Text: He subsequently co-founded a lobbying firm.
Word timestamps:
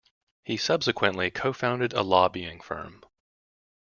He 0.43 0.57
subsequently 0.57 1.29
co-founded 1.29 1.93
a 1.93 2.01
lobbying 2.01 2.59
firm. 2.59 3.03